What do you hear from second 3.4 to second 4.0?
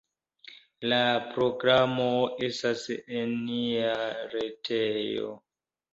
nia